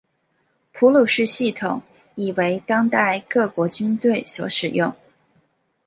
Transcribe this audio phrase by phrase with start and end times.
[0.71, 1.79] 普鲁士系统
[2.15, 4.91] 已为当代各国军队所使用。